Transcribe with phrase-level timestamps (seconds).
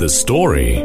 [0.00, 0.80] The story.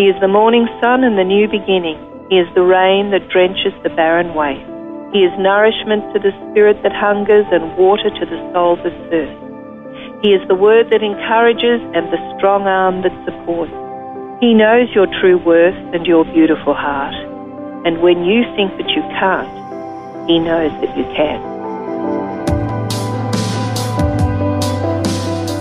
[0.00, 2.00] He is the morning sun and the new beginning.
[2.32, 4.64] He is the rain that drenches the barren waste.
[5.12, 10.24] He is nourishment to the spirit that hungers and water to the soul that thirsts.
[10.24, 13.76] He is the word that encourages and the strong arm that supports.
[14.40, 17.12] He knows your true worth and your beautiful heart.
[17.84, 19.52] And when you think that you can't,
[20.32, 21.49] he knows that you can.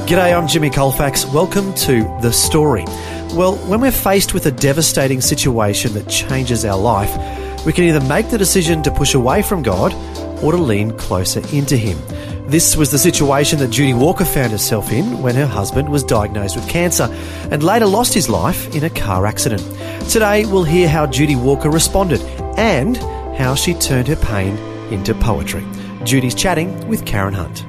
[0.10, 1.24] G'day, I'm Jimmy Colefax.
[1.28, 2.84] Welcome to The Story.
[3.36, 7.16] Well, when we're faced with a devastating situation that changes our life,
[7.64, 9.94] we can either make the decision to push away from God
[10.44, 12.00] or to lean closer into Him.
[12.50, 16.56] This was the situation that Judi Walker found herself in when her husband was diagnosed
[16.56, 17.08] with cancer
[17.52, 19.62] and later lost his life in a car accident.
[20.10, 22.22] Today, we'll hear how Judi Walker responded
[22.58, 22.98] and
[23.38, 24.58] how she turned her pain
[24.92, 25.62] into poetry.
[26.04, 27.64] Judi's chatting with Karen Hunt.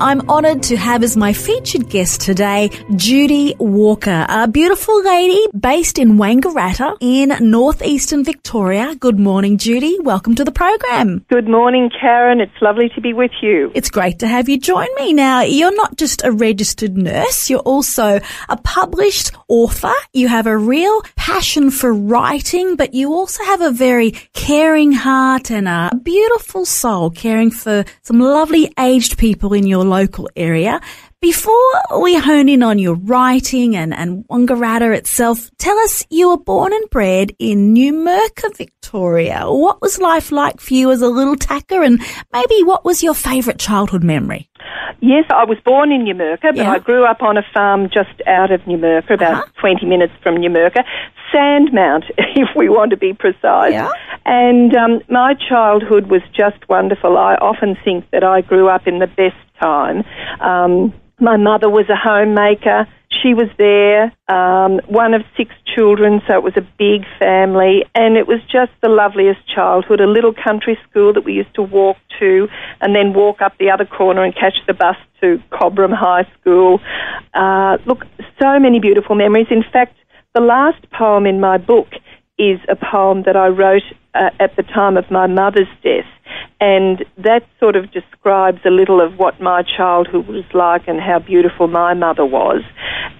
[0.00, 5.98] I'm honoured to have as my featured guest today Judi Walker, a beautiful lady based
[5.98, 8.96] in Wangaratta in northeastern Victoria.
[8.96, 10.02] Good morning, Judi.
[10.02, 11.24] Welcome to the program.
[11.30, 12.40] Good morning, Karen.
[12.40, 13.70] It's lovely to be with you.
[13.74, 15.12] It's great to have you join me.
[15.12, 19.94] Now, you're not just a registered nurse, you're also a published author.
[20.12, 25.52] You have a real passion for writing, but you also have a very caring heart
[25.52, 30.80] and a beautiful soul, caring for some lovely aged people in your local area.
[31.20, 36.36] Before we hone in on your writing and, and Wangaratta itself, tell us you were
[36.38, 39.44] born and bred in Numurkah, Victoria.
[39.46, 41.98] What was life like for you as a little tacker and
[42.32, 44.50] maybe what was your favourite childhood memory?
[45.00, 46.72] Yes, I was born in Numurkah, but Yeah.
[46.72, 49.60] I grew up on a farm just out of Numurkah, about Uh-huh.
[49.60, 50.84] 20 minutes from Numurkah.
[51.32, 53.72] Sandmount, if we want to be precise.
[53.72, 53.90] Yeah.
[54.26, 57.16] And um, my childhood was just wonderful.
[57.18, 60.04] I often think that I grew up in the best time.
[60.40, 62.86] Um, my mother was a homemaker.
[63.22, 68.16] She was there, um, one of six children, so it was a big family, and
[68.16, 70.00] it was just the loveliest childhood.
[70.00, 72.48] A little country school that we used to walk to,
[72.80, 76.80] and then walk up the other corner and catch the bus to Cobram High School.
[77.32, 78.00] Uh, look,
[78.42, 79.46] so many beautiful memories.
[79.50, 79.96] In fact,
[80.34, 81.88] the last poem in my book
[82.38, 86.10] is a poem that I wrote uh, at the time of my mother's death.
[86.64, 91.18] And that sort of describes a little of what my childhood was like and how
[91.18, 92.62] beautiful my mother was.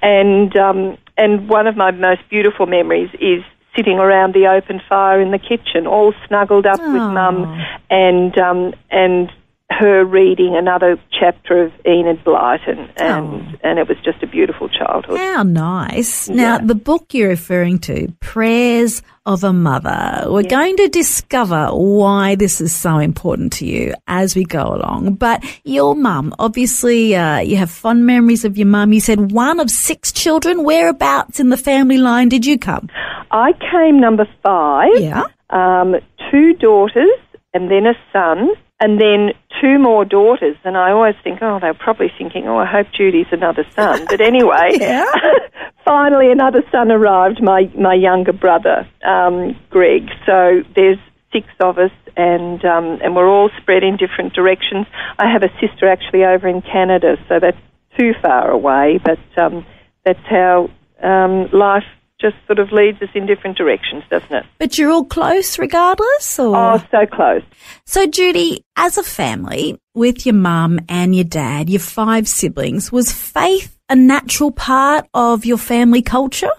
[0.01, 3.45] And, um, and one of my most beautiful memories is
[3.77, 7.45] sitting around the open fire in the kitchen, all snuggled up with mum
[7.91, 9.31] and, um, and
[9.79, 12.91] her reading another chapter of Enid Blyton.
[12.97, 15.19] And, and it was just a beautiful childhood.
[15.19, 16.29] How nice.
[16.29, 22.35] Now, the book you're referring to, Prayers of a Mother, we're going to discover why
[22.35, 25.15] this is so important to you as we go along.
[25.15, 28.93] But your mum, obviously, uh, you have fond memories of your mum.
[28.93, 30.65] You said one of six children.
[30.65, 32.89] Whereabouts in the family line did you come?
[33.31, 34.91] I came number five.
[34.99, 35.25] Yeah.
[35.51, 35.97] um,
[36.31, 37.11] two daughters
[37.53, 39.31] and then a son, and then
[39.61, 40.57] two more daughters.
[40.65, 44.07] And I always think, oh, they're probably thinking, oh, I hope Judi's another son.
[44.09, 44.79] But anyway,
[45.85, 50.09] finally another son arrived, my, my younger brother, um, Greg.
[50.27, 50.99] So there's
[51.33, 54.87] six of us, and, um, and we're all spread in different directions.
[55.19, 57.59] I have a sister actually over in Canada, so that's
[57.99, 59.65] too far away, but um,
[60.05, 60.71] that's how
[61.03, 61.85] um, life
[62.25, 64.47] just sort of leads us in different directions, doesn't it?
[64.59, 66.39] But you're all close regardless?
[66.39, 66.57] Or?
[66.57, 67.43] Oh, so close.
[67.85, 73.13] So, Judi, as a family, with your mum and your dad, your five siblings, was
[73.13, 76.51] faith a natural part of your family culture?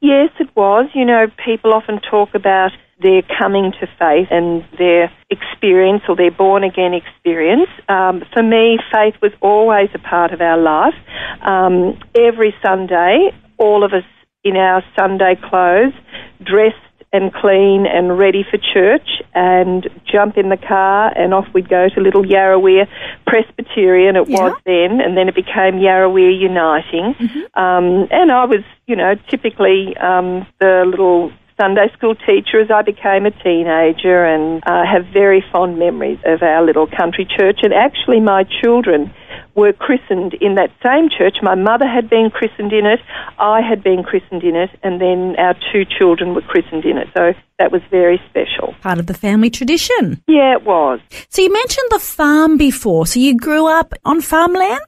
[0.00, 0.88] Yes, it was.
[0.94, 2.70] You know, people often talk about
[3.02, 7.68] their coming to faith and their experience or their born again experience.
[7.88, 10.94] Um, for me, faith was always a part of our life.
[11.42, 14.04] Um, every Sunday, all of us
[14.44, 15.94] in our Sunday clothes,
[16.42, 16.76] dressed
[17.14, 21.86] and clean and ready for church and jump in the car and off we'd go
[21.90, 22.88] to little Yarroweyah
[23.26, 24.16] Presbyterian.
[24.16, 24.38] It Yeah.
[24.44, 27.14] was then and then it became Yarroweyah Uniting.
[27.54, 31.30] Um, and I was you know typically um, the little
[31.60, 36.42] Sunday school teacher as I became a teenager and uh, have very fond memories of
[36.42, 39.12] our little country church and actually my children
[39.54, 41.36] were christened in that same church.
[41.42, 43.00] My mother had been christened in it,
[43.38, 47.08] I had been christened in it, and then our two children were christened in it.
[47.16, 48.74] So that was very special.
[48.80, 50.22] Part of the family tradition.
[50.26, 51.00] Yeah, it was.
[51.28, 53.06] So you mentioned the farm before.
[53.06, 54.80] So you grew up on farmland?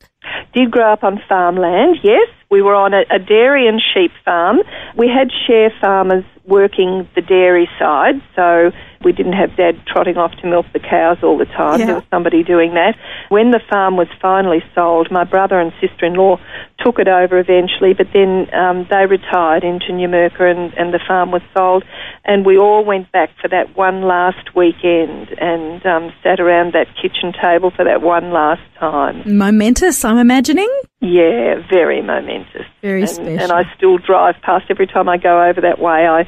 [0.55, 2.29] Did grow up on farmland, yes.
[2.51, 4.59] We were on a, a dairy and sheep farm.
[4.97, 8.71] We had share farmers working the dairy side, so
[9.05, 11.81] we didn't have dad trotting off to milk the cows all the time.
[11.81, 11.87] Yeah.
[11.87, 12.97] There was somebody doing that.
[13.29, 16.39] When the farm was finally sold, my brother and sister in law
[16.79, 21.31] took it over eventually, but then um, they retired into Numurkah and, and the farm
[21.31, 21.85] was sold.
[22.25, 26.87] And we all went back for that one last weekend and um, sat around that
[27.01, 29.23] kitchen table for that one last time.
[29.27, 30.71] Momentous, I'm imagining.
[31.01, 32.67] Yeah, very momentous.
[32.81, 33.41] Very and, special.
[33.41, 36.06] And I still drive past every time I go over that way.
[36.06, 36.25] I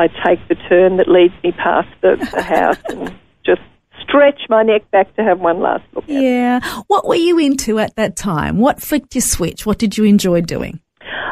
[0.00, 3.14] I take the turn that leads me past the, the house and
[3.44, 3.60] just
[4.02, 6.10] stretch my neck back to have one last look at.
[6.10, 6.22] it.
[6.22, 6.60] Yeah.
[6.88, 8.58] What were you into at that time?
[8.58, 9.66] What flicked your switch?
[9.66, 10.80] What did you enjoy doing?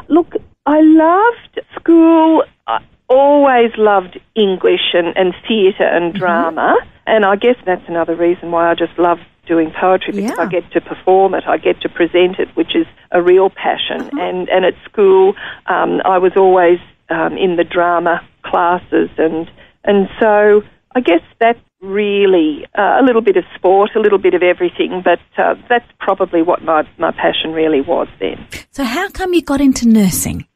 [0.09, 0.35] Look,
[0.67, 2.44] I loved school.
[2.67, 2.79] I
[3.09, 6.76] always loved English and, and theatre and drama.
[7.06, 10.44] And I guess that's another reason why I just love doing poetry because Yeah.
[10.44, 14.11] I get to perform it, I get to present it, which is a real passion.
[14.21, 15.32] And, and at school,
[15.67, 16.79] um, I was always
[17.11, 19.11] um, in the drama classes.
[19.19, 19.51] And,
[19.85, 20.63] and so
[20.95, 25.03] I guess that's really uh, a little bit of sport, a little bit of everything,
[25.05, 28.47] but uh, that's probably what my, my passion really was then.
[28.73, 30.47] So how come you got into nursing?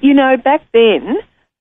[0.00, 1.16] You know, back then,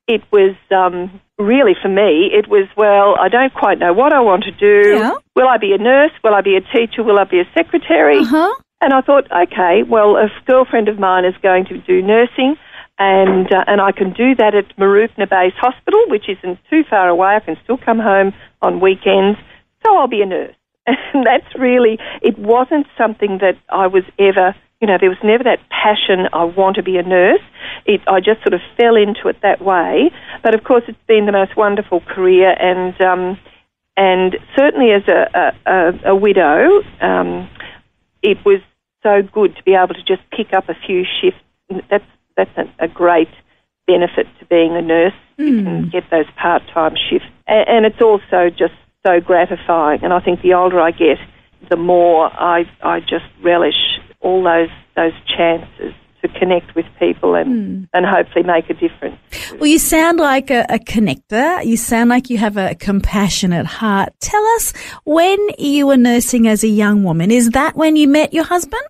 [0.08, 4.20] it was um, really for me, it was, well, I don't quite know what I
[4.20, 4.98] want to do.
[4.98, 5.14] Yeah.
[5.36, 6.12] Will I be a nurse?
[6.24, 7.04] Will I be a teacher?
[7.04, 8.20] Will I be a secretary?
[8.20, 8.54] Uh-huh.
[8.82, 12.56] And I thought, okay, well, a girlfriend of mine is going to do nursing,
[13.00, 17.08] and uh, and I can do that at Mooroopna Base Hospital, which isn't too far
[17.08, 17.30] away.
[17.36, 19.40] I can still come home on weekends,
[19.84, 20.56] so I'll be a nurse.
[21.14, 25.44] And that's really, it wasn't something that I was ever, you know, there was never
[25.44, 27.42] that passion, I want to be a nurse.
[27.86, 30.12] It, I just sort of fell into it that way.
[30.44, 33.38] But of course, it's been the most wonderful career, and um,
[33.98, 37.50] and certainly as a, a, a widow, um,
[38.24, 38.62] it was
[39.04, 41.42] so good to be able to just pick up a few shifts.
[41.90, 42.06] That's
[42.40, 43.30] that's a, a great
[43.88, 45.14] benefit to being a nurse.
[45.38, 45.90] You can hmm.
[45.90, 48.74] get those part-time shifts, and, and it's also just
[49.06, 50.04] so gratifying.
[50.04, 51.18] And I think the older I get,
[51.70, 57.50] the more I I just relish all those those chances to connect with people and
[57.50, 57.84] hmm.
[57.94, 59.18] and hopefully make a difference.
[59.54, 61.66] Well, you sound like a, a connector.
[61.66, 64.10] You sound like you have a compassionate heart.
[64.20, 64.74] Tell us
[65.06, 67.32] when you were nursing as a young woman.
[67.32, 68.84] Is that when you met your husband?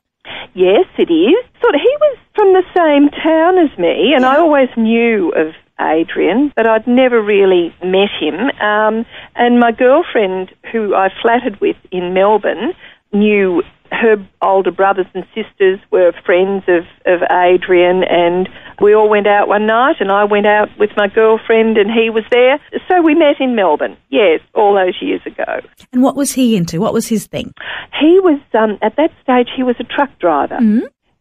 [0.53, 1.45] Yes, it is.
[1.61, 5.53] Sort of, he was from the same town as me, and I always knew of
[5.79, 8.35] Adrian, but I'd never really met him.
[8.61, 9.05] Um,
[9.35, 12.73] and my girlfriend, who I flattered with in Melbourne,
[13.13, 18.47] knew her older brothers and sisters were friends of, of Adrian, and
[18.81, 22.09] we all went out one night, and I went out with my girlfriend, and he
[22.09, 22.59] was there.
[22.87, 25.61] So we met in Melbourne, yes, all those years ago.
[25.91, 26.79] And what was he into?
[26.79, 27.53] What was his thing?
[27.99, 29.47] He was um, at that stage.
[29.55, 30.55] He was a truck driver,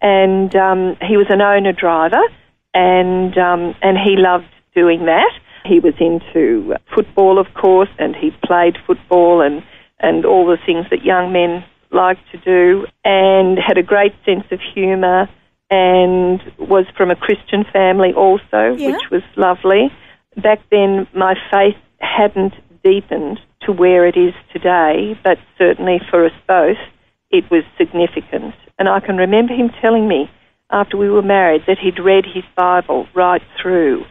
[0.01, 2.23] and um, he was an owner driver,
[2.75, 5.33] and um, and he loved doing that.
[5.65, 9.63] He was into football, of course, and he played football and
[10.01, 14.45] and all the things that young men like to do, and had a great sense
[14.51, 15.29] of humour,
[15.71, 18.93] and was from a Christian family also, Yeah.
[18.93, 19.93] which was lovely.
[20.37, 26.33] Back then, my faith hadn't deepened to where it is today, but certainly for us
[26.47, 26.79] both,
[27.31, 28.55] it was significant.
[28.79, 30.31] And I can remember him telling me
[30.71, 34.05] after we were married that he'd read his Bible right through.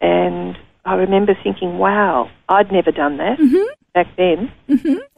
[0.00, 3.64] And I remember thinking, wow, I'd never done that mm-hmm.
[3.94, 4.52] Back then.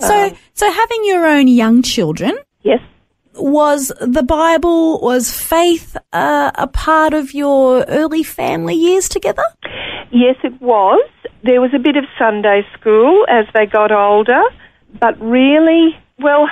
[0.00, 2.80] So, so having your own young children, Yes,
[3.34, 9.44] was the Bible, was faith uh, a part of your early family years together?
[10.10, 11.08] Yes, it was.
[11.42, 14.42] There was a bit of Sunday school as they got older,
[15.00, 16.48] but really, well,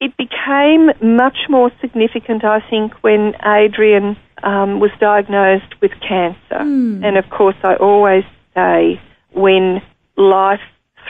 [0.00, 6.60] it became much more significant, I think, when Adrian um, was diagnosed with cancer.
[7.04, 9.00] And of course, I always say
[9.32, 9.80] when
[10.16, 10.60] life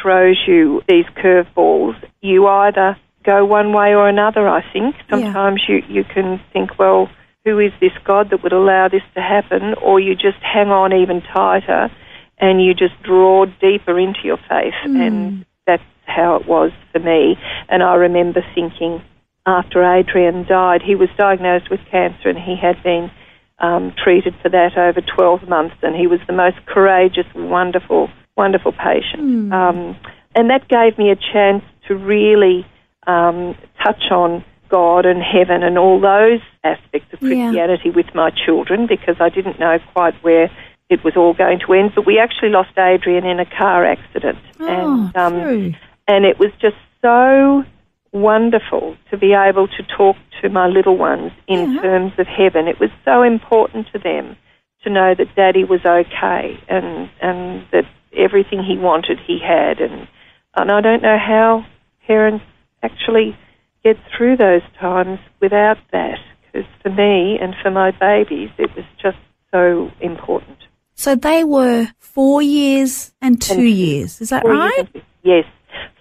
[0.00, 4.94] throws you these curveballs, you either go one way or another, I think.
[5.10, 7.10] Sometimes you, you can think, well,
[7.44, 9.74] who is this God that would allow this to happen?
[9.82, 11.90] Or you just hang on even tighter
[12.38, 14.74] and you just draw deeper into your faith.
[14.84, 17.36] And that's how it was for me.
[17.68, 19.02] And I remember thinking
[19.46, 23.10] after Adrian died, he was diagnosed with cancer and he had been
[23.58, 28.08] um, treated for that over 12 months, and he was the most courageous, wonderful,
[28.38, 29.52] wonderful patient.
[29.52, 29.96] Um,
[30.34, 32.64] and that gave me a chance to really
[33.06, 37.28] um, touch on God and heaven and all those aspects of Yeah.
[37.28, 40.50] Christianity with my children because I didn't know quite where
[40.88, 41.92] it was all going to end.
[41.94, 44.38] But we actually lost Adrian in a car accident.
[44.60, 45.74] Oh, and, um,
[46.06, 47.64] and it was just so
[48.12, 51.80] wonderful to be able to talk to my little ones in Yeah.
[51.80, 52.68] terms of heaven.
[52.68, 54.36] It was so important to them
[54.84, 57.84] to know that Daddy was okay and and that
[58.16, 60.08] everything he wanted he had and
[60.54, 61.64] and I don't know how
[62.06, 62.44] parents
[62.82, 63.36] actually
[63.84, 68.84] get through those times without that because for me and for my babies it was
[69.00, 69.18] just
[69.50, 70.58] so important.
[70.94, 74.20] So they were four years and two years.
[74.20, 74.88] Is that right?
[75.22, 75.44] Yes,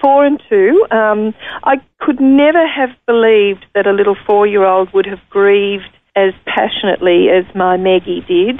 [0.01, 0.85] four and two.
[0.89, 1.33] Um,
[1.63, 7.45] I could never have believed that a little four-year-old would have grieved as passionately as
[7.53, 8.59] my Maggie did.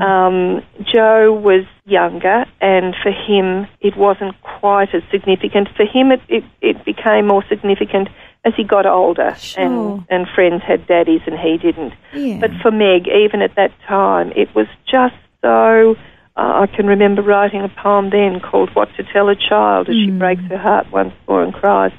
[0.00, 0.62] Um,
[0.92, 5.68] Joe was younger, and for him, it wasn't quite as significant.
[5.76, 8.08] For him, it, it, it became more significant
[8.46, 9.62] as he got older, Sure.
[9.62, 11.92] and, and friends had daddies and he didn't.
[12.14, 12.38] Yeah.
[12.40, 15.96] But for Meg, even at that time, it was just so.
[16.38, 19.94] Uh, I can remember writing a poem then called "What to Tell a Child" as
[19.96, 21.92] she breaks her heart once more and cries,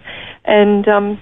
[0.46, 1.20] and um,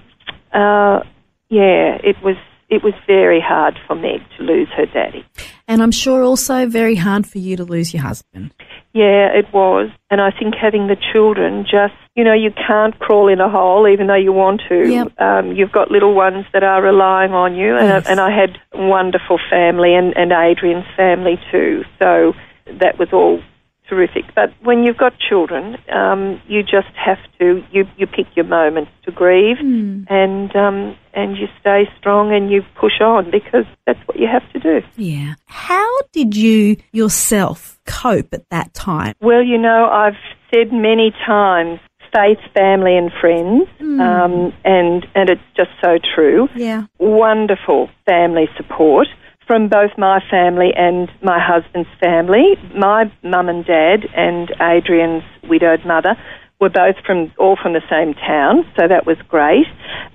[0.52, 1.00] uh,
[1.48, 2.36] yeah, it was
[2.68, 5.24] it was very hard for Meg to lose her daddy.
[5.68, 8.52] And I'm sure also very hard for you to lose your husband.
[8.92, 9.90] Yeah, it was.
[10.10, 13.86] And I think having the children just, you know, you can't crawl in a hole
[13.86, 14.88] even though you want to.
[14.88, 15.20] Yep.
[15.20, 17.76] Um, you've got little ones that are relying on you.
[17.76, 18.06] And, Yes.
[18.06, 21.84] I, and I had wonderful family and, and Adrian's family too.
[21.98, 22.32] So
[22.80, 23.42] that was all
[23.88, 24.24] terrific.
[24.34, 28.90] But when you've got children, um, you just have to, you, you pick your moments
[29.04, 34.18] to grieve and, um, and you stay strong and you push on because that's what
[34.18, 34.86] you have to do.
[34.96, 35.34] Yeah.
[35.46, 39.14] How did you yourself cope at that time?
[39.20, 40.18] Well, you know, I've
[40.52, 41.80] said many times
[42.14, 46.48] faith, family, and friends, um, and and it's just so true.
[46.54, 46.84] Yeah.
[46.98, 49.08] Wonderful family support
[49.46, 52.56] from both my family and my husband's family.
[52.74, 56.16] My mum and dad and Adrian's widowed mother
[56.60, 59.66] were both from all from the same town, so that was great.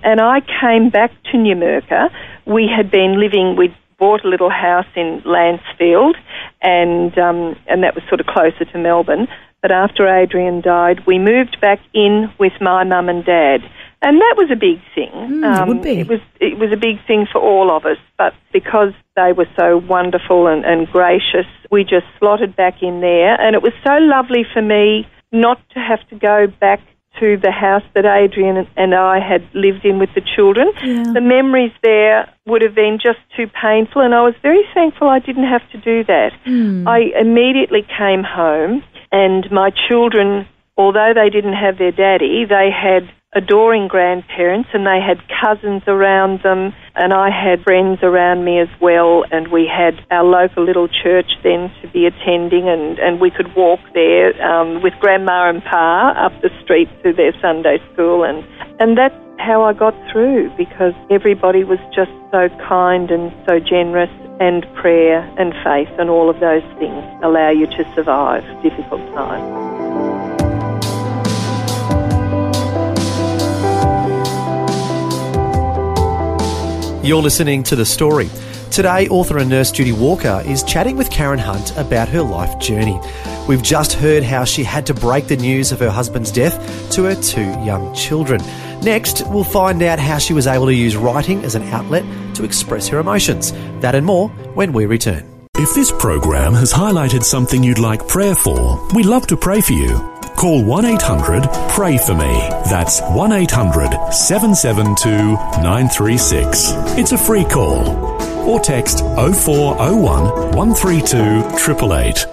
[0.02, 2.10] And I came back to Numurkah.
[2.46, 3.56] We had been living.
[3.56, 6.14] We'd bought a little house in Lancefield,
[6.60, 9.28] and um, and that was sort of closer to Melbourne.
[9.62, 13.60] But after Adrian died, we moved back in with my mum and dad,
[14.02, 15.10] and that was a big thing.
[15.14, 16.00] Mm, it um, would be.
[16.00, 19.48] It was it was a big thing for all of us, but because they were
[19.56, 23.96] so wonderful and, and gracious, we just slotted back in there, and it was so
[23.98, 26.80] lovely for me not to have to go back
[27.20, 30.72] to the house that Adrian and I had lived in with the children.
[30.82, 31.12] Yeah.
[31.12, 35.18] The memories there would have been just too painful, and I was very thankful I
[35.18, 36.32] didn't have to do that.
[36.44, 36.88] Hmm.
[36.88, 38.82] I immediately came home,
[39.12, 45.00] and my children, although they didn't have their daddy, they had adoring grandparents and they
[45.00, 50.04] had cousins around them and I had friends around me as well and we had
[50.10, 54.82] our local little church then to be attending and, and we could walk there um,
[54.82, 58.44] with grandma and pa up the street to their Sunday school and,
[58.78, 64.10] and that's how I got through because everybody was just so kind and so generous
[64.40, 69.71] and prayer and faith and all of those things allow you to survive difficult times.
[77.02, 78.30] You're listening to The Story.
[78.70, 82.96] Today, author and nurse Judi Walker is chatting with Karen Hunt about her life journey.
[83.48, 86.54] We've just heard how she had to break the news of her husband's death
[86.92, 88.40] to her two young children.
[88.82, 92.04] Next, we'll find out how she was able to use writing as an outlet
[92.36, 93.50] to express her emotions.
[93.80, 95.28] That and more when we return.
[95.56, 99.72] If this program has highlighted something you'd like prayer for, we'd love to pray for
[99.72, 100.21] you.
[100.42, 102.48] Call 1 800 Pray For Me.
[102.68, 105.08] That's 1 800 772
[105.62, 106.72] 936.
[106.98, 107.88] It's a free call.
[108.50, 112.26] Or text 0401 132 888.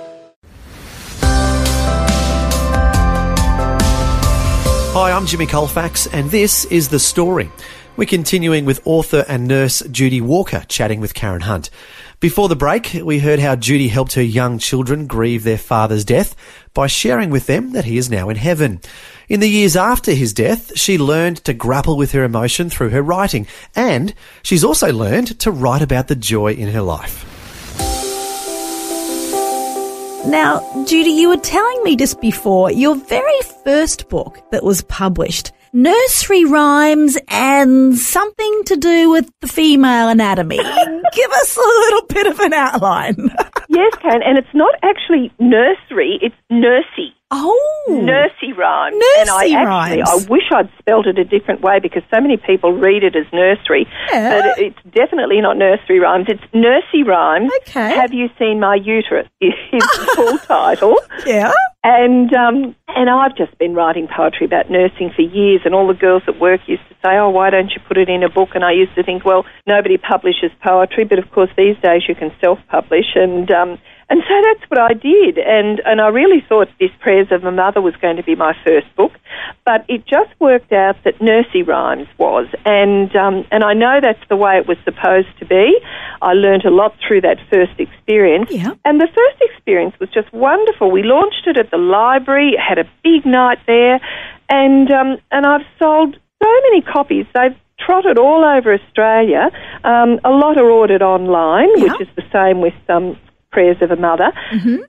[4.92, 7.52] Hi, I'm Jimmy Colefax, and this is The Story.
[7.96, 11.70] We're continuing with author and nurse Judi Walker chatting with Karen Hunt.
[12.20, 16.36] Before the break, we heard how Judi helped her young children grieve their father's death
[16.74, 18.82] by sharing with them that he is now in heaven.
[19.30, 23.02] In the years after his death, she learned to grapple with her emotion through her
[23.02, 27.24] writing, and she's also learned to write about the joy in her life.
[30.28, 30.60] Now,
[30.90, 36.46] Judi, you were telling me just before your very first book that was published, nursery
[36.46, 40.58] rhymes and something to do with the female anatomy.
[41.14, 43.30] Give us a little bit of an outline.
[43.70, 47.14] Yes, Karen, and it's not actually nursery, it's nursey.
[47.32, 48.96] Oh, Nursery rhymes.
[49.20, 50.10] and I Nursery actually, rhymes.
[50.28, 53.26] I wish I'd spelled it a different way because so many people read it as
[53.32, 53.88] nursery.
[54.12, 54.42] Yeah.
[54.42, 56.26] But it's definitely not nursery rhymes.
[56.28, 57.52] It's nursery rhymes.
[57.62, 57.94] Okay.
[57.96, 59.28] Have you seen my uterus?
[59.42, 60.96] Is the full title.
[61.26, 61.52] yeah.
[61.84, 65.94] And um, and I've just been writing poetry about nursing for years, and all the
[65.94, 68.50] girls at work used to say, "Oh, why don't you put it in a book?"
[68.54, 72.16] And I used to think, well, nobody publishes poetry, but of course these days you
[72.16, 76.68] can self-publish, and um, and so that's what I did, and and I really thought
[76.80, 79.12] this Prayers of a Mother was going to be my first book,
[79.66, 84.24] but it just worked out that Nursey Rhymes was, and um, and I know that's
[84.30, 85.78] the way it was supposed to be.
[86.22, 88.74] I learned a lot through that first experience, Yeah.
[88.84, 90.92] and the first experience was just wonderful.
[90.92, 94.00] We launched it at the library, had a big night there,
[94.50, 97.26] and um, and I've sold so many copies.
[97.34, 99.50] They've trotted all over Australia.
[99.84, 101.94] Um, a lot are ordered online, Yeah.
[101.94, 103.18] which is the same with um,
[103.52, 104.32] Prayers of a Mother,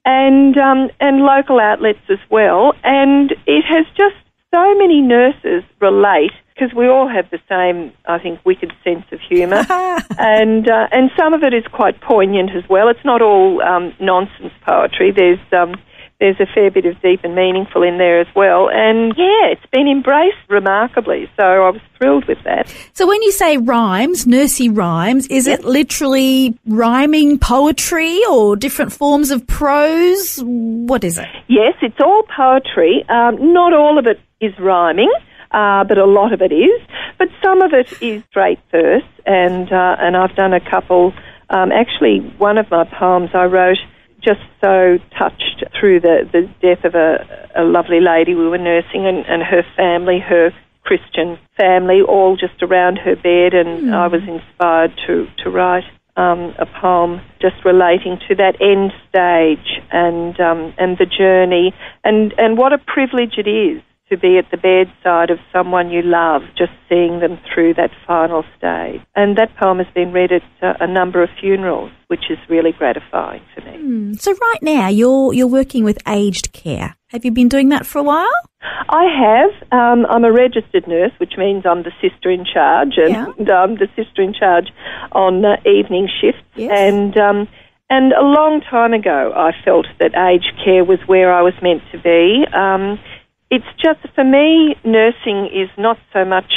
[0.05, 2.75] and um, and local outlets as well.
[2.85, 4.17] And it has just
[4.53, 9.21] so many nurses relate because we all have the same, I think, wicked sense of
[9.29, 9.65] humour,
[10.19, 12.89] and uh, and some of it is quite poignant as well.
[12.89, 15.13] It's not all um, nonsense poetry.
[15.13, 15.75] There's um,
[16.21, 18.69] there's a fair bit of deep and meaningful in there as well.
[18.71, 21.29] And yeah, it's been embraced remarkably.
[21.37, 22.73] So I was thrilled with that.
[22.93, 29.31] So when you say rhymes, nursery rhymes, is it literally rhyming poetry or different forms
[29.31, 30.41] of prose?
[30.45, 31.29] What is it?
[31.49, 33.03] Yes, it's all poetry.
[33.09, 35.11] Um, not all of it is rhyming,
[35.53, 36.81] uh, but a lot of it is.
[37.19, 41.13] But some of it is straight verse, and uh, and I've done a couple.
[41.49, 43.79] Um, actually, one of my poems I wrote
[44.23, 48.35] just so touched through the, the death of a, a lovely lady.
[48.35, 50.51] We were nursing and, and her family, her
[50.83, 55.85] Christian family, all just around her bed, and I was inspired to, to write
[56.17, 62.35] um, a poem just relating to that end stage and um, and the journey, and,
[62.39, 66.43] and what a privilege it is to be at the bedside of someone you love,
[66.59, 69.01] just seeing them through that final stage.
[69.15, 72.73] And that poem has been read at uh, a number of funerals, which is really
[72.73, 74.15] gratifying for me.
[74.17, 76.97] So right now you're you're working with aged care.
[77.09, 78.31] Have you been doing that for a while?
[78.63, 79.73] I have.
[79.73, 83.89] Um, I'm a registered nurse, which means I'm the sister in charge, and I'm the
[83.97, 84.69] sister in charge
[85.13, 86.43] on uh, evening shifts.
[86.57, 86.71] Yes.
[86.75, 87.49] And um,
[87.89, 91.83] and a long time ago, I felt that aged care was where I was meant
[91.93, 92.45] to be.
[92.55, 93.01] Um,
[93.51, 96.53] it's just for me, nursing is not so much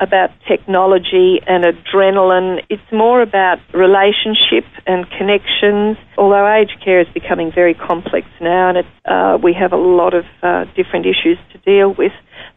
[0.00, 2.64] about technology and adrenaline.
[2.70, 5.98] It's more about relationship and connections.
[6.16, 10.14] Although aged care is becoming very complex now, and it, uh, we have a lot
[10.14, 12.12] of uh, different issues to deal with.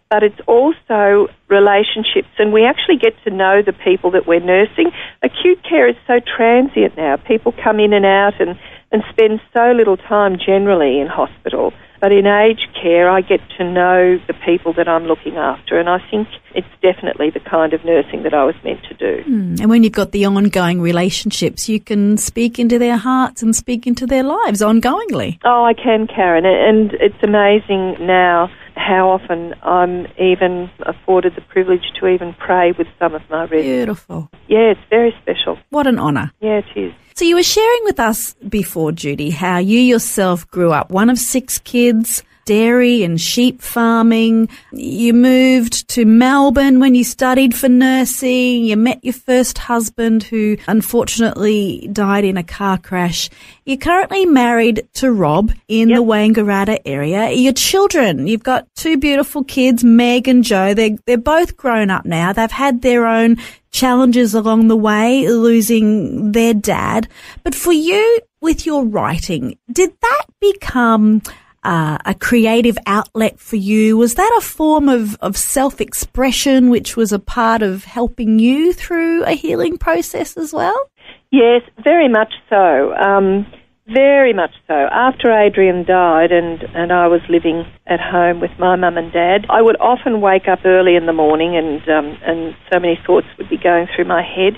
[0.09, 4.91] But it's also relationships, and we actually get to know the people that we're nursing.
[5.23, 7.17] Acute care is so transient now.
[7.17, 8.57] People come in and out and,
[8.91, 11.73] and spend so little time generally in hospital.
[12.03, 15.87] But in aged care, I get to know the people that I'm looking after, and
[15.87, 19.23] I think it's definitely the kind of nursing that I was meant to do.
[19.23, 19.55] Hmm.
[19.61, 23.87] And when you've got the ongoing relationships, you can speak into their hearts and speak
[23.87, 25.39] into their lives ongoingly.
[25.45, 31.83] Oh, I can, Karen, and it's amazing now how often I'm even afforded the privilege
[31.99, 33.67] to even pray with some of my residents.
[33.67, 34.29] Beautiful.
[34.47, 35.57] Yeah, it's very special.
[35.69, 36.31] What an honour.
[36.41, 36.93] Yeah, it is.
[37.15, 41.19] So you were sharing with us before, Judi, how you yourself grew up, one of
[41.19, 44.49] six kids, dairy and sheep farming.
[44.71, 48.65] You moved to Melbourne when you studied for nursing.
[48.65, 53.29] You met your first husband who unfortunately died in a car crash.
[53.65, 57.31] You're currently married to Rob in the Wangaratta area.
[57.31, 60.73] Your children, you've got two beautiful kids, Meg and Joe.
[60.73, 62.33] They're, they're both grown up now.
[62.33, 63.37] They've had their own
[63.71, 67.07] challenges along the way, losing their dad.
[67.43, 71.21] But for you, with your writing, did that become
[71.63, 73.97] uh, a creative outlet for you?
[73.97, 78.73] Was that a form of, of self expression, which was a part of helping you
[78.73, 80.89] through a healing process as well?
[81.31, 82.93] Yes, very much so.
[82.93, 83.45] Um,
[83.87, 84.73] very much so.
[84.73, 89.45] After Adrian died and, and I was living at home with my mum and dad,
[89.49, 93.27] I would often wake up early in the morning and, um, and so many thoughts
[93.37, 94.53] would be going through my head.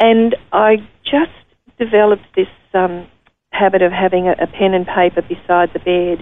[0.00, 1.32] And I just
[1.78, 3.06] developed this um,
[3.54, 6.20] habit of having a, a pen and paper beside the bed.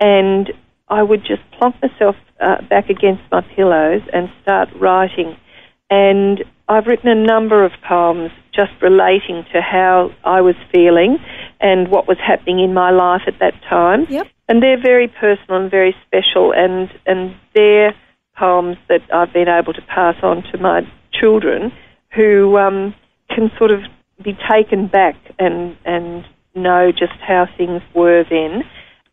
[0.00, 0.52] And
[0.88, 5.36] I would just plonk myself uh, back against my pillows and start writing.
[5.90, 11.18] And I've written a number of poems just relating to how I was feeling
[11.60, 14.06] and what was happening in my life at that time.
[14.08, 14.26] Yep.
[14.48, 17.94] And they're very personal and very special, and, and they're
[18.36, 21.72] poems that I've been able to pass on to my children
[22.14, 22.94] who um,
[23.28, 23.80] can sort of
[24.24, 26.24] be taken back and, and
[26.58, 28.62] know just how things were then.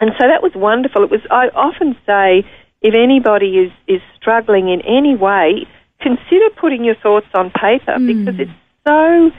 [0.02, 1.04] and so that was wonderful.
[1.04, 1.22] It was.
[1.32, 2.44] I often say,
[2.82, 5.68] if anybody is is struggling in any way,
[6.02, 8.52] consider putting your thoughts on paper because it's
[8.88, 9.32] so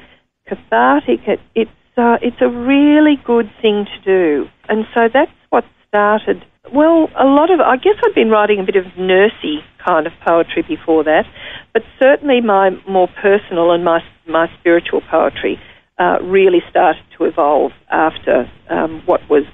[0.49, 1.21] cathartic.
[1.27, 6.45] It, it's uh, it's a really good thing to do, and so that's what started.
[6.73, 10.13] Well, a lot of I guess I'd been writing a bit of nursey kind of
[10.27, 11.25] poetry before that,
[11.73, 15.61] but certainly my more personal and my my spiritual poetry
[15.99, 19.45] uh, really started to evolve after um, what was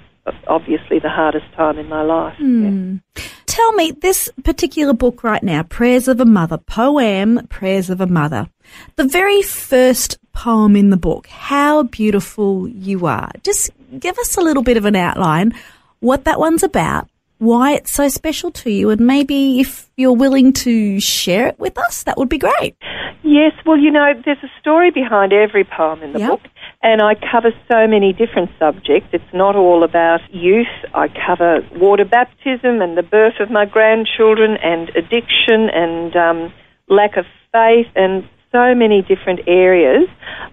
[0.46, 2.36] obviously the hardest time in my life.
[2.38, 3.24] Yeah.
[3.46, 8.06] Tell me, this particular book right now, Prayers of a Mother, poem Prayers of a
[8.06, 8.48] Mother,
[8.96, 13.30] the very first poem in the book, How Beautiful You Are.
[13.42, 15.52] Just give us a little bit of an outline,
[16.00, 17.08] what that one's about,
[17.42, 21.76] why it's so special to you, and maybe if you're willing to share it with
[21.76, 22.76] us, that would be great.
[23.24, 26.30] Yes, well, you know, there's a story behind every poem in the Yep.
[26.30, 26.40] book,
[26.82, 29.08] and I cover so many different subjects.
[29.12, 30.74] It's not all about youth.
[30.94, 36.52] I cover water baptism and the birth of my grandchildren, and addiction, and um,
[36.88, 40.08] lack of faith, and so many different areas.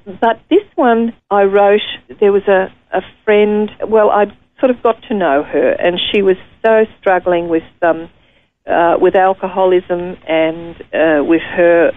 [0.05, 1.81] But this one I wrote,
[2.19, 4.25] there was a, a friend, well, I
[4.59, 8.09] sort of got to know her, and she was so struggling with um,
[8.67, 11.91] uh, with alcoholism and uh, with her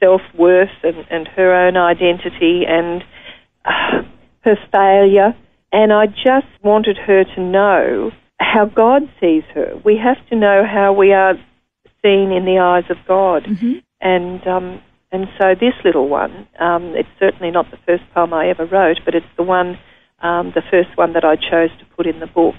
[0.00, 3.02] self worth and, and her own identity and
[3.64, 4.02] uh,
[4.42, 5.34] her failure.
[5.72, 9.80] And I just wanted her to know how God sees her.
[9.84, 11.34] We have to know how we are
[12.02, 13.46] seen in the eyes of God.
[14.00, 14.80] And um,
[15.12, 18.98] and so this little one, um, it's certainly not the first poem I ever wrote,
[19.04, 19.78] but it's the one,
[20.20, 22.54] um, the first one that I chose to put in the book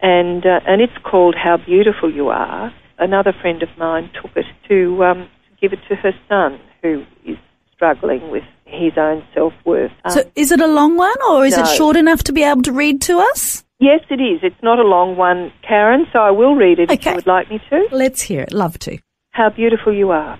[0.00, 2.72] and uh, and it's called How Beautiful You Are.
[2.98, 7.04] Another friend of mine took it to, um, to give it to her son, who
[7.24, 7.36] is
[7.74, 9.92] struggling with his own self worth.
[10.08, 12.72] So is it a long one or is it short enough to be able to
[12.72, 13.64] read to us?
[13.80, 14.40] yes, it is.
[14.42, 16.06] It's not a long one, Karen.
[16.12, 17.88] So I will read it if you would like me to.
[17.90, 18.52] Let's hear it.
[18.52, 18.98] Love to.
[19.30, 20.38] How beautiful you are.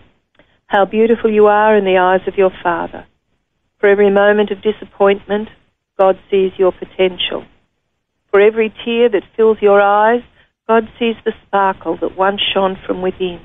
[0.66, 3.07] How beautiful you are in the eyes of your Father.
[3.79, 5.49] For every moment of disappointment,
[6.00, 7.44] God sees your potential.
[8.30, 10.22] For every tear that fills your eyes,
[10.66, 13.38] God sees the sparkle that once shone from within.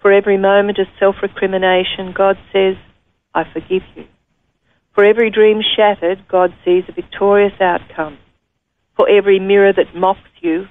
[0.00, 2.74] For every moment of self recrimination, God says,
[3.32, 4.04] I forgive you.
[4.96, 8.18] For every dream shattered, God sees a victorious outcome.
[8.96, 10.66] For every mirror that mocks you,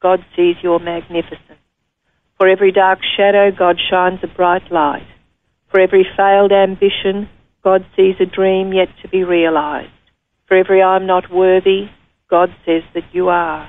[0.00, 1.60] God sees your magnificence.
[2.38, 5.06] For every dark shadow, God shines a bright light.
[5.68, 7.28] For every failed ambition,
[7.62, 9.90] God sees a dream yet to be realized.
[10.54, 11.90] For every I'm not worthy,
[12.30, 13.68] God says that you are.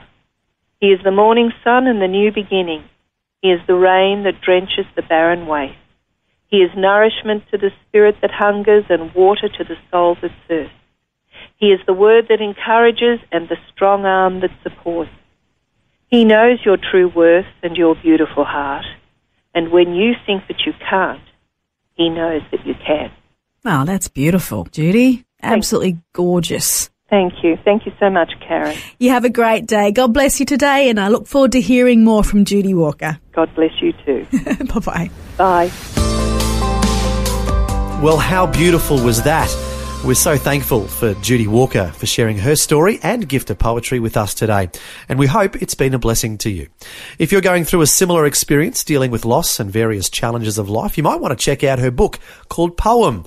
[0.80, 2.84] He is the morning sun and the new beginning.
[3.41, 5.74] He is the rain that drenches the barren waste.
[6.45, 10.76] He is nourishment to the spirit that hungers and water to the soul that thirsts.
[11.58, 15.10] He is the word that encourages and the strong arm that supports.
[16.12, 18.86] He knows your true worth and your beautiful heart.
[19.56, 21.28] And when you think that you can't,
[21.95, 23.10] He knows that you can.
[23.65, 25.26] Oh, that's beautiful, Judi.
[25.45, 26.89] Absolutely gorgeous.
[27.10, 27.58] Thank you.
[27.63, 28.75] Thank you so much, Karen.
[28.99, 29.91] You have a great day.
[29.91, 33.19] God bless you today, and I look forward to hearing more from Judi Walker.
[33.34, 34.25] God bless you too.
[34.73, 35.10] bye bye.
[35.38, 35.71] Bye.
[38.01, 39.49] Well, how beautiful was that?
[40.05, 44.17] We're so thankful for Judi Walker for sharing her story and gift of poetry with
[44.17, 44.69] us today.
[45.10, 46.67] And we hope it's been a blessing to you.
[47.17, 50.95] If you're going through a similar experience dealing with loss and various challenges of life,
[50.95, 53.25] you might want to check out her book called Poem.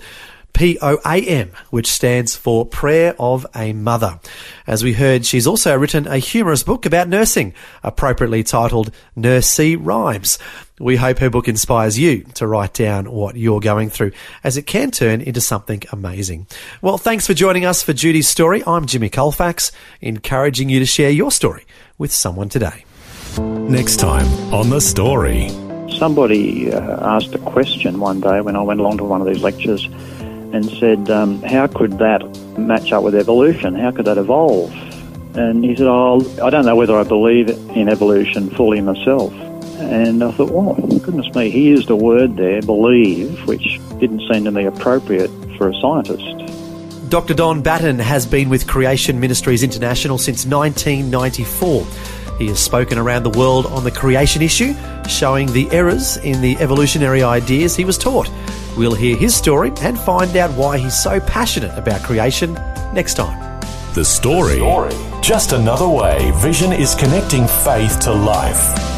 [0.52, 4.18] P-O-A-M, which stands for Prayer of a Mother.
[4.66, 10.38] As we heard, she's also written a humorous book about nursing, appropriately titled Nursey Rhymes.
[10.80, 14.66] We hope her book inspires you to write down what you're going through, as it
[14.66, 16.46] can turn into something amazing.
[16.82, 18.62] Well, thanks for joining us for Judi's story.
[18.66, 21.66] I'm Jimmy Colefax, encouraging you to share your story
[21.98, 22.84] with someone today.
[23.38, 25.50] Next time on The Story.
[25.98, 29.42] Somebody uh, asked a question one day when I went along to one of these
[29.42, 29.88] lectures
[30.52, 32.22] and said, um, How could that
[32.58, 33.74] match up with evolution?
[33.74, 34.72] How could that evolve?
[35.36, 39.32] And he said, Oh, I don't know whether I believe in evolution fully myself.
[39.78, 44.44] And I thought, well, goodness me, he used a word there, believe, which didn't seem
[44.44, 47.08] to me appropriate for a scientist.
[47.08, 47.32] Dr.
[47.32, 51.86] Don Batten has been with Creation Ministries International since 1994.
[52.38, 54.74] He has spoken around the world on the creation issue,
[55.08, 58.30] showing the errors in the evolutionary ideas he was taught.
[58.76, 62.54] We'll hear his story and find out why he's so passionate about creation
[62.94, 63.60] next time.
[63.94, 64.58] The Story.
[65.20, 68.97] Just another way Vision is connecting faith to life.